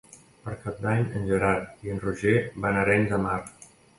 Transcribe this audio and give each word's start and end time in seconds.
Per 0.45 0.53
Cap 0.63 0.79
d'Any 0.85 1.03
en 1.19 1.27
Gerard 1.33 1.85
i 1.87 1.93
en 1.95 2.01
Roger 2.07 2.35
van 2.65 2.79
a 2.79 2.83
Arenys 2.87 3.13
de 3.15 3.23
Mar. 3.29 3.39